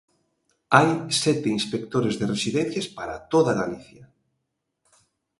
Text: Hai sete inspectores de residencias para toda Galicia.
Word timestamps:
Hai 0.75 0.89
sete 1.23 1.47
inspectores 1.57 2.13
de 2.19 2.25
residencias 2.33 2.87
para 2.97 3.21
toda 3.31 3.57
Galicia. 3.61 4.03